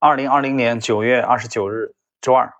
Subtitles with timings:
[0.00, 2.54] 二零二零年九月二十九日，周二。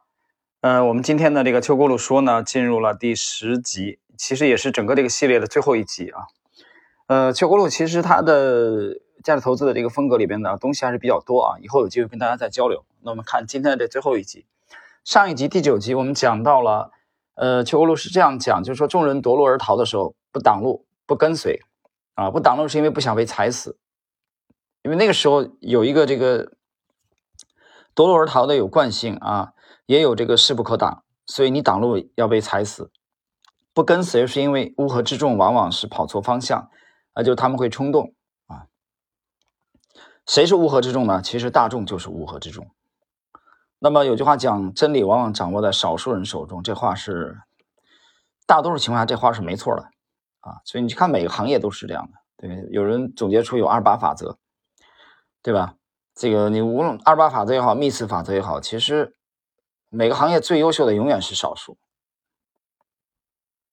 [0.60, 6.26] 嗯，我们今天的这个秋锅路说呢，进入了第十集，其实也是整个这个系列的最后一集啊。
[7.06, 12.84] 呃，秋锅路其实它的价值投资的这个风格里边的东西还是比较多啊，以后有机会跟大家再交流。
[13.02, 14.44] 那我们看今天的这最后一集，
[15.04, 16.90] 上一集第九集我们讲到了，
[17.36, 21.60] 呃，秋锅路是这样讲，就是说众人夺路而逃的时候，不挡路，不跟随
[22.14, 23.78] 啊，不挡路是因为不想被踩死，
[24.82, 26.54] 因为那个时候有一个这个。
[27.98, 29.54] 夺路而逃的有惯性啊，
[29.86, 32.92] 也有这个势不可挡，所以你挡路要被踩死。
[33.74, 36.70] 不跟随是因为乌合之众往往是跑错方向，
[37.14, 38.14] 啊，就他们会冲动
[38.46, 38.66] 啊。
[40.24, 41.20] 谁是乌合之众呢？
[41.20, 42.70] 其实大众就是乌合之众。
[43.80, 47.40] 那么有句话讲，真理往往掌握在少数人手中，这话是
[48.46, 49.82] 大多数情况下这话是没错的
[50.38, 50.60] 啊。
[50.64, 54.38] 所以你去看每个行业都是这样的，对，有人总结出有二八法则，
[55.42, 55.74] 对吧？
[56.18, 59.14] 这个你无论二八法则也好，密次法则也好，其实
[59.88, 61.78] 每个行业最优秀的永远是少数。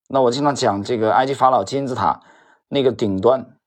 [0.08, 2.22] 那我经常讲这个埃及法老金字塔
[2.68, 3.58] 那个顶端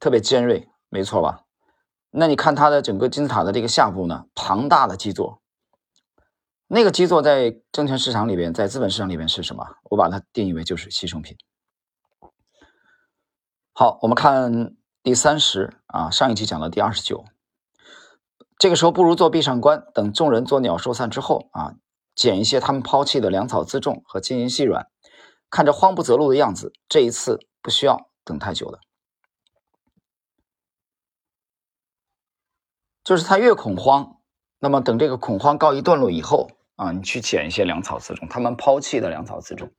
[0.00, 1.44] 特别尖锐，没错吧？
[2.10, 5.42] 那你看它的整个金字塔的这个下部呢，庞大的基座，
[6.66, 9.66] 那个基座在证券市场里边，在资本市场里边是什么？
[9.90, 11.36] 我把它定义为就是牺牲品。
[13.74, 17.22] 好，我们看第三十啊，上一期讲的第二十九。
[18.58, 21.76] 这个时候不如做壁上观，等众人作鸟兽散之后啊，
[22.16, 24.88] 捡一些他们抛弃的粮草辎重和金银细软，
[25.48, 28.80] 看着慌不择路的样子，这一次不需要等太久了。
[33.04, 34.16] 就是他越恐慌，
[34.58, 39.70] 那么等这个恐慌告一段落以后啊，你去捡一些粮草辎重，他们抛弃的粮草辎重。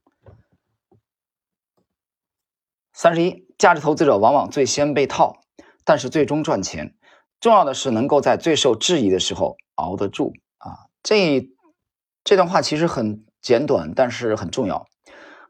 [2.93, 5.41] 三十一，价值投资者往往最先被套，
[5.83, 6.95] 但是最终赚钱。
[7.39, 10.87] 重要的是能够在最受质疑的时候熬得住啊！
[11.01, 11.49] 这
[12.23, 14.87] 这段话其实很简短，但是很重要。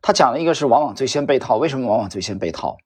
[0.01, 2.77] 他讲了一个是往往最先被套，为什么往往最先被套？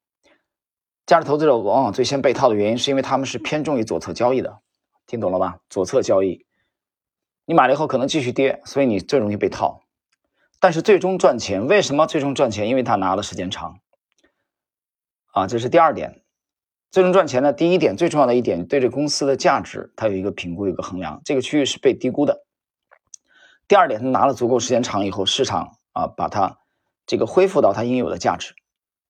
[1.05, 4.59] 价值投资者往往最先被套的原因，是因为他们是偏重于左侧交易的，
[5.05, 5.57] 听懂了吧？
[5.69, 6.45] 左侧交易，
[7.45, 9.81] 你买了以后可能继续跌，所以你最容易被套。
[10.61, 12.69] 但是最终赚钱，为什么最终赚钱？
[12.69, 13.79] 因为他拿的时间长
[15.33, 15.45] 啊！
[15.45, 16.22] 这是第二点。
[16.93, 17.51] 最终赚钱呢？
[17.51, 22.45] 第一点最重要的一点，对这公司的价值，它有一个评估，有一个衡量，这个区域是被低估的。
[23.67, 26.59] 第二点，他拿了足够时间长以后，市场啊把它
[27.07, 28.53] 这个恢复到它应有的价值，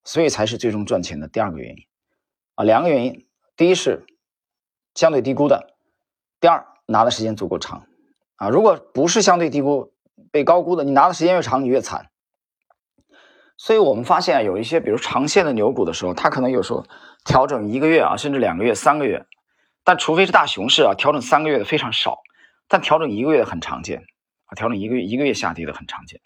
[0.05, 1.83] 所以才是最终赚钱的第二个原因
[2.55, 2.63] 啊。
[2.63, 3.25] 两个原因，
[3.57, 4.05] 第一是
[4.95, 5.75] 相对低估的，
[6.39, 7.85] 第二拿的时间足够长
[8.37, 8.47] 啊。
[8.47, 9.91] 如果不是相对低估，
[10.31, 12.11] 被高估的，你拿的时间越长，你越惨。
[13.57, 16.85] 所以我们发现啊有一些，比如长线的牛股的时候，它可能有时候
[17.23, 19.25] 调整一个月啊，甚至两个月、三个月，
[19.83, 22.19] 但除非是大熊市啊，调整三个月的非常少，
[22.67, 24.05] 但调整一个月的很常见
[24.45, 26.19] 啊，调整一个月一个月下跌的很常见。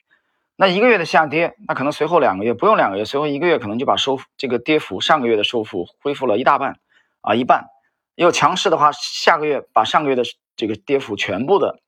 [0.55, 6.79] 那一个月的下跌，那可能随后两个月不用两个月，随后一个月可能就把收这个跌幅上个月的收复恢复了一大半
[7.21, 7.67] 啊一半。
[8.15, 10.23] 有强势的话，下个月把上个月的
[10.55, 11.79] 这个跌幅全部的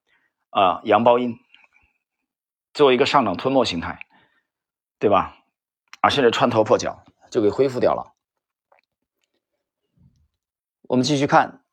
[0.51, 1.39] 啊阳包阴，
[2.71, 3.97] 做一个上涨吞没形态。
[4.99, 5.37] 对吧？
[6.01, 8.13] 啊，甚至穿头破脚就给恢复掉了。
[10.83, 11.63] 我们继续看，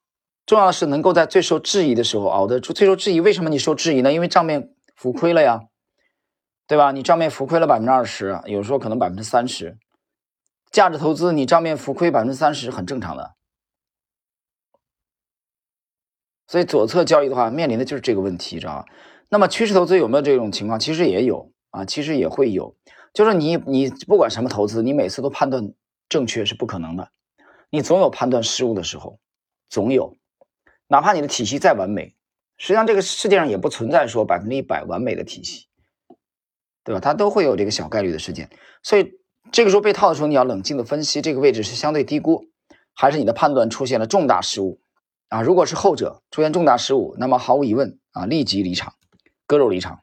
[0.44, 2.72] 重要的是能够在最受质疑的时候熬得住。
[2.72, 4.12] 最受质疑，为什么你受质疑呢？
[4.12, 5.62] 因为账面浮亏了呀，
[6.66, 6.92] 对吧？
[6.92, 9.78] 你账面浮亏了百分之二十，有时候可能百分之三十。
[10.70, 13.34] 价值投资，你账面浮亏百分之三十很正常的。
[16.47, 18.86] 所以左侧交易的话，面临的就是这个问题，知道吧？
[19.31, 20.78] 那么趋势投资有没有这种情况？
[20.78, 22.76] 其实也有啊，其实也会有。
[23.16, 25.72] 就是你，你不管什么投资，你每次都判断
[26.06, 27.09] 正确是不可能的，
[27.71, 29.19] 你总有判断失误的时候，
[29.71, 30.19] 总有，
[30.87, 32.15] 哪怕你的体系再完美，
[32.59, 35.66] 实际上这个世界上也不存在说百分之一百完美的体系，
[36.84, 37.00] 对吧？
[37.00, 38.50] 它都会有这个小概率的事件，
[38.82, 39.15] 所以
[39.50, 42.44] 这个时候被套的时候，你要冷静的分析这个位置是相对低估，
[42.93, 44.78] 还是你的判断出现了重大失误
[45.31, 45.41] 啊？
[45.41, 48.92] 如果是后者出现重大失误，那么毫无疑问啊，立即离场，
[49.47, 50.01] 割肉离场。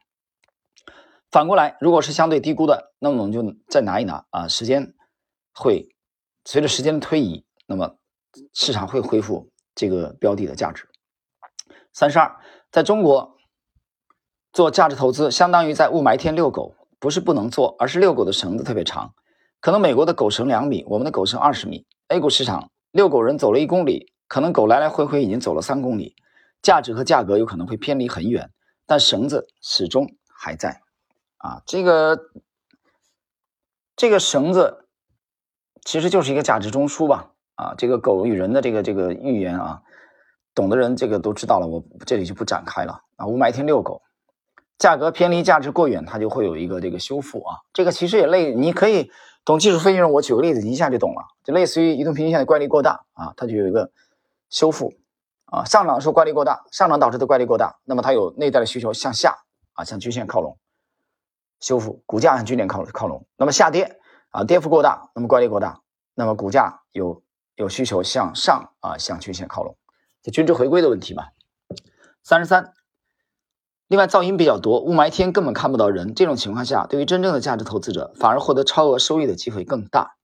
[1.33, 4.93] 反过来，如果是相对低估的，那么我们就再拿一拿啊，时间
[5.55, 5.89] 会
[6.45, 7.97] 随着时间的推移，那么
[8.53, 10.87] 市场会恢复这个标的的价值。
[11.91, 12.37] 三十二，
[12.71, 13.35] 在中国
[14.51, 19.15] 做价值投资，相当于在雾霾天遛狗，不是不能做，而是遛狗的绳子特别长，
[19.59, 21.87] 可能美国的狗绳两米，我们的狗绳二十米。
[22.09, 26.15] A 股市场遛狗人走了一公里，可能狗来来回回已经走了三公里，
[26.61, 28.51] 价值和价格有可能会偏离很远，
[28.85, 30.82] 但绳子始终还在。
[31.43, 32.17] 啊，这个
[33.97, 34.87] 这个绳子
[35.83, 37.31] 其实就是一个价值中枢吧？
[37.55, 39.81] 啊，这个狗与人的这个这个寓言啊，
[40.55, 43.27] 懂的人这个都知道了，我这里就不展开了啊。
[43.27, 44.01] 雾霾天遛狗，
[44.77, 47.57] 价格偏离价值过远，它就会有一个这个修复啊。
[47.73, 49.11] 这个其实也类，你可以
[49.43, 53.91] 懂技术分析人，我举个例子，你一下就懂了，就类似于移动平均线的乖离过大啊，它就有一个
[54.49, 54.93] 修复
[55.47, 55.65] 啊。
[55.65, 59.43] 上涨的时候乖离过大，上涨导致的乖离过大，那么它有内在的需求向下
[59.73, 60.57] 啊，向均线靠拢，
[61.63, 63.25] 修复股价向均线靠靠拢。
[63.37, 63.97] 那么下跌
[64.31, 65.79] 啊，跌幅过大，那么乖离过大，
[66.13, 67.23] 那么股价有
[67.55, 69.77] 有需求向上啊，向均线靠拢。
[70.21, 71.27] 这均值回归的问题嘛。
[72.21, 72.73] 三十三，
[73.87, 80.17] 另外噪音比较多，雾霾天根本看不到人，这种情况下，对于真正的价值投资者，反而获得超额收益的机会更大。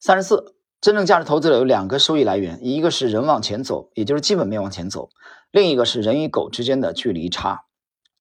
[0.00, 5.10] 三十四，真正价值投资者有两个收益来源，一个是人往前走，也就是基本面往前走；
[5.52, 7.66] 另一个是人与狗之间的距离差。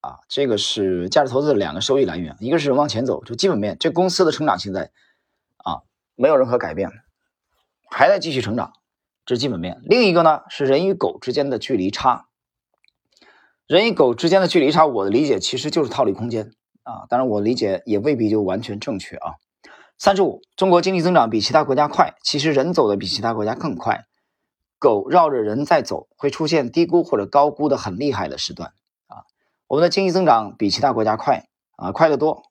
[0.01, 4.92] 啊，这个是价值投资的两个收益来源，一个是往前走，就基本面，这公司的成长现在
[5.57, 5.81] 啊
[6.15, 6.89] 没有任何改变，
[7.89, 8.74] 还在继续成长。
[9.24, 12.25] 这是基本面，另一个呢是人与狗之间的距离差。
[13.68, 16.51] 人与狗之间的距离差，我的理解其实就是套利空间
[16.83, 17.06] 啊。
[17.07, 19.36] 当然，我理解也未必就完全正确啊。
[20.00, 24.07] 三十五，中国经济增长比其他国家快，其实人走的比其他国家更快。
[24.80, 28.74] 狗绕着人在走，会出现低估或者高估的很厉害的时段。
[29.71, 31.45] 我们的经济增长比其他国家快
[31.77, 32.44] 啊，快得多。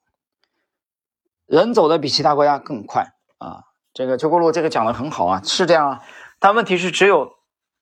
[1.45, 3.65] 人走的比其他国家更快啊。
[3.93, 6.03] 这个邱国禄这个讲的很好啊，是这样啊。
[6.39, 7.35] 但问题是，只有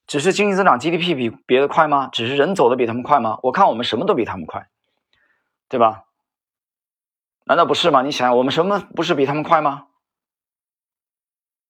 [0.06, 2.10] 只是经济增长 GDP 比别的快吗？
[2.12, 3.38] 只是人走的比他们快吗？
[3.42, 4.68] 我看我们什么都比他们快，
[5.70, 6.04] 对吧？
[7.44, 8.02] 难道不是吗？
[8.02, 9.86] 你想想，我们什么不是比他们快吗？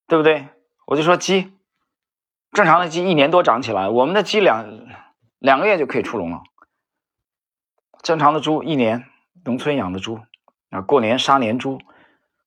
[0.09, 0.49] 对不对？
[0.87, 1.53] 我就说鸡，
[2.51, 4.67] 正常的鸡一年多长起来，我们的鸡两
[5.39, 6.43] 两个月就可以出笼了。
[8.11, 9.05] 正常的猪一年，
[9.45, 10.19] 农村养的猪
[10.71, 11.79] 啊，过年杀年猪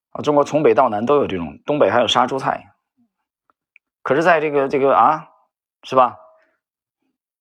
[0.10, 2.74] 啊，中国从北到南都有这种，东北还有杀猪菜。
[4.02, 5.30] 可是，在这个这个啊，
[5.84, 6.18] 是吧？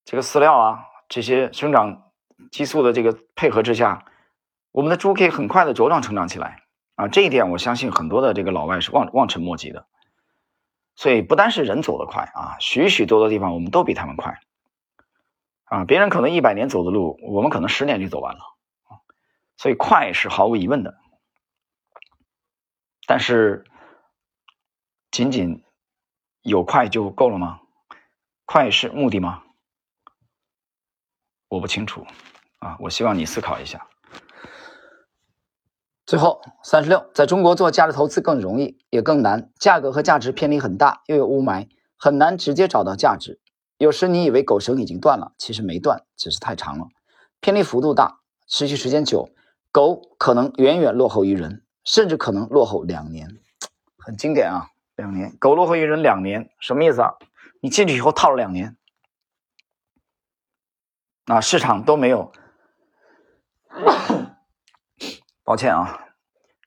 [0.05, 2.03] 这个饲料啊，这些生长
[2.49, 4.05] 激素的这个配合之下，
[4.71, 6.61] 我们的猪可以很快的茁壮成长起来
[6.95, 7.09] 啊！
[7.09, 9.85] 这一点，我相信很多的这个老外是望望尘莫及的。
[10.95, 14.39] 所以，不单是人走得快啊，许许多多地方我们都比他们快
[15.65, 15.85] 啊！
[15.85, 18.41] 别人可能一百年走的路，我们可能十年就走完了！
[19.57, 20.95] 所以，快是毫无疑问的，
[23.07, 23.65] 但是
[25.11, 25.63] 仅仅。
[26.45, 27.61] 有快就够了吗？
[28.45, 29.43] 快是目的吗？
[31.47, 32.05] 我不清楚
[32.59, 33.87] 啊，我希望你思考一下。
[36.05, 43.39] 最后三十六，在中国做价值投资更容易也更难，价格和价值偏离很大，又有雾霾，很难直接找到价值。
[43.77, 46.87] 有时你以为狗绳已经断了，其实没断，只是太长了，
[47.41, 49.29] 偏离幅度大，持续时间久，
[49.71, 53.27] 狗可能远远落后于人，甚至可能落后两年，
[53.97, 54.69] 很经典啊。
[54.95, 57.13] 两年，狗落后于人两年，什么意思啊？
[57.61, 58.77] 你进去以后套了两年，
[61.25, 62.31] 啊，市场都没有，
[65.43, 65.99] 抱歉啊，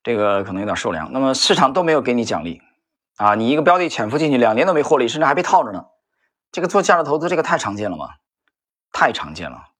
[0.02, 1.12] 这个可能有点受凉。
[1.12, 2.60] 那么市场都没有给你奖励，
[3.16, 5.86] 啊，你一个标的潜伏进去两年都没获利，甚至还被套着呢。
[6.56, 8.14] 这个做价值投资，这个太常见了吗？
[8.90, 9.74] 太常见了。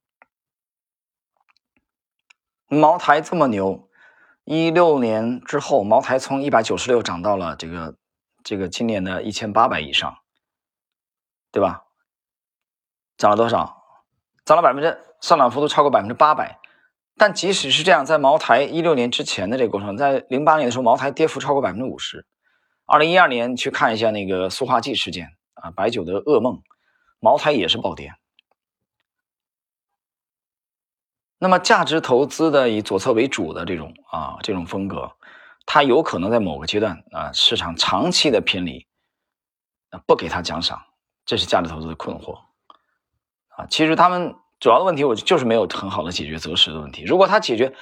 [2.67, 3.89] 茅台这么牛，
[4.43, 7.95] 一六年之后，茅台从一百九十六涨到了这个。
[8.43, 10.19] 这个今年的一千八百以上，
[11.51, 11.85] 对吧？
[13.17, 13.81] 涨了多少？
[14.45, 16.59] 涨了百分之上涨幅度超过百分之八百。
[17.15, 22.27] 但即使是这样，在茅台一六年之前的这个过程，在零八年的时候，茅台跌幅超过百分之五十。
[22.85, 26.61] 二零一二年去看一下那个塑化剂事件啊，白酒的噩梦，
[27.19, 28.13] 茅台也是暴跌。
[31.37, 35.13] 那么价值投资的以左侧为主的这种啊这种风格。
[35.69, 38.87] 它有可能在某个阶段啊，市场长期的偏离，
[40.05, 40.81] 不给他奖赏，
[41.25, 42.39] 这是价值投资的困惑
[43.49, 43.65] 啊。
[43.69, 47.03] 其实他们主要的问题，我就是没有很好的解决择时的问题。
[47.03, 47.75] 如果他解决，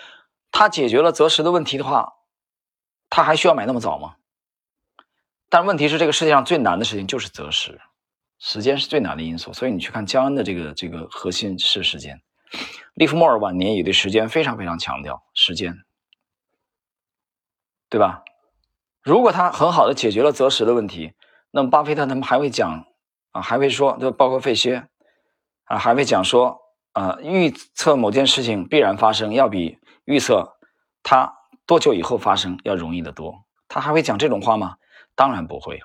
[0.51, 2.13] 他解决了择时的问题的话，
[3.07, 4.15] 他还需要买那么早吗？
[5.55, 7.79] 但问题是，这个世界上最难的事情就是择时，
[8.39, 9.53] 时间是最难的因素。
[9.53, 12.21] 所以你去看江恩的这个这个核心是时间，
[12.93, 15.73] 利弗莫尔晚年也对时间非常非常强调时间。
[17.89, 18.25] 对吧？
[19.01, 21.13] 如果他很好的解决了择时的问题，
[21.51, 22.85] 那么巴菲特他们还会讲
[23.31, 24.89] 啊，还会说，就包括费歇
[25.63, 26.59] 啊，还会讲说
[26.91, 30.57] 啊，预测某件事情必然发生，要比预测
[31.01, 31.33] 它
[31.65, 33.45] 多久以后发生要容易得多。
[33.69, 34.75] 他还会讲这种话吗？
[35.15, 35.79] 当然不会，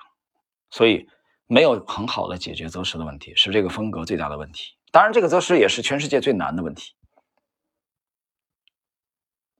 [0.69, 1.07] 所以
[1.47, 4.73] 没有很好的解决择时的问题，是这个风格最大的问题。
[4.91, 6.93] 当然，这个择时也是全世界最难的问题。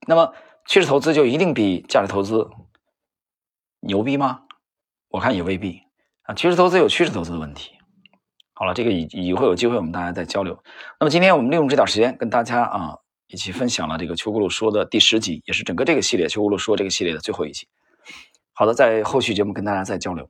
[0.06, 0.34] 那么，
[0.66, 2.50] 趋势投资就一定比价值投资
[3.80, 4.42] 牛逼吗？
[5.08, 5.80] 我看也未必
[6.22, 6.34] 啊。
[6.34, 7.72] 趋势投资有趋势投资的问题。
[8.52, 10.62] 好了，这个以以后有机会我们大家再交流。
[11.00, 12.98] 那么，今天我们利用这点时间跟大家啊
[13.28, 17.66] 一起分享了这个邱国鹭说的第十集，也是整个这个系列邱国鹭说这个系列的最后一集。
[18.52, 20.28] 好的在后续节目跟大家再交流。